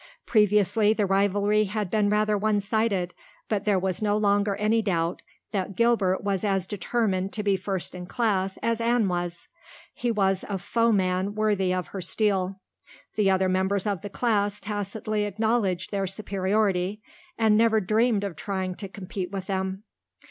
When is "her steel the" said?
11.89-13.29